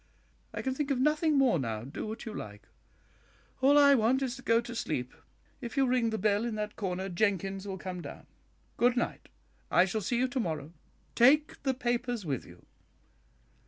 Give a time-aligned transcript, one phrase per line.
[0.51, 2.67] I can think of nothing more now, do what you like;
[3.61, 5.13] all I want is to go to sleep.
[5.61, 8.25] If you ring the bell in that corner, Jenkins will come down.
[8.77, 9.29] Good night;
[9.69, 10.73] I shall see you to morrow.
[11.13, 12.65] Take the papers with you."